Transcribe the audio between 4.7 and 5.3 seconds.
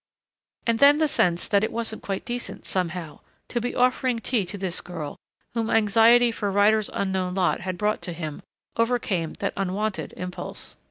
girl